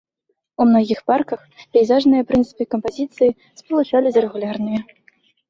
[0.63, 1.43] У многіх парках
[1.77, 3.29] пейзажныя прынцыпы кампазіцыі
[3.61, 4.79] спалучалі з рэгулярнымі.